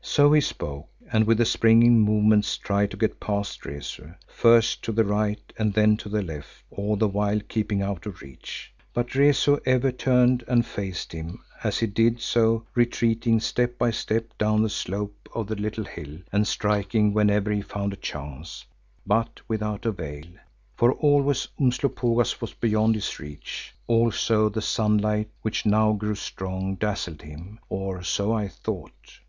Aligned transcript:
So 0.00 0.32
he 0.32 0.40
spoke 0.40 0.88
and 1.12 1.26
with 1.26 1.46
springing 1.46 2.00
movements 2.00 2.56
tried 2.56 2.90
to 2.92 2.96
get 2.96 3.20
past 3.20 3.66
Rezu, 3.66 4.14
first 4.26 4.82
to 4.84 4.90
the 4.90 5.04
right 5.04 5.42
and 5.58 5.74
then 5.74 5.98
to 5.98 6.08
the 6.08 6.22
left, 6.22 6.64
all 6.70 6.96
the 6.96 7.06
while 7.08 7.40
keeping 7.40 7.82
out 7.82 8.06
of 8.06 8.22
reach. 8.22 8.72
But 8.94 9.14
Rezu 9.14 9.58
ever 9.66 9.92
turned 9.92 10.44
and 10.48 10.64
faced 10.64 11.12
him, 11.12 11.40
as 11.62 11.78
he 11.80 11.86
did 11.86 12.22
so 12.22 12.64
retreating 12.74 13.38
step 13.38 13.76
by 13.76 13.90
step 13.90 14.32
down 14.38 14.62
the 14.62 14.70
slope 14.70 15.28
of 15.34 15.46
the 15.46 15.56
little 15.56 15.84
hill 15.84 16.20
and 16.32 16.46
striking 16.46 17.12
whenever 17.12 17.50
he 17.50 17.60
found 17.60 17.92
a 17.92 17.96
chance, 17.96 18.64
but 19.06 19.42
without 19.46 19.84
avail, 19.84 20.24
for 20.74 20.94
always 20.94 21.48
Umslopogaas 21.60 22.40
was 22.40 22.54
beyond 22.54 22.94
his 22.94 23.20
reach. 23.20 23.74
Also 23.86 24.48
the 24.48 24.62
sunlight 24.62 25.28
which 25.42 25.66
now 25.66 25.92
grew 25.92 26.14
strong, 26.14 26.76
dazzled 26.76 27.20
him, 27.20 27.58
or 27.68 28.02
so 28.02 28.32
I 28.32 28.48
thought. 28.48 29.20